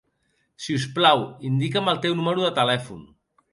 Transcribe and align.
Si 0.63 0.77
us 0.77 0.85
plau, 0.95 1.21
indica'm 1.51 1.93
el 1.95 2.01
teu 2.09 2.17
número 2.23 2.47
de 2.49 2.53
telèfon. 2.61 3.07